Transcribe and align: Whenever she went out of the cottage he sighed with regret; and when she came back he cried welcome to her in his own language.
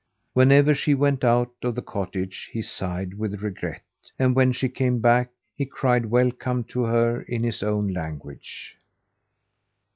Whenever 0.33 0.73
she 0.73 0.95
went 0.95 1.23
out 1.23 1.51
of 1.61 1.75
the 1.75 1.81
cottage 1.83 2.49
he 2.51 2.59
sighed 2.63 3.13
with 3.13 3.43
regret; 3.43 3.83
and 4.17 4.35
when 4.35 4.51
she 4.51 4.67
came 4.67 4.99
back 4.99 5.29
he 5.53 5.63
cried 5.63 6.07
welcome 6.07 6.63
to 6.63 6.81
her 6.85 7.21
in 7.21 7.43
his 7.43 7.61
own 7.61 7.87
language. 7.89 8.75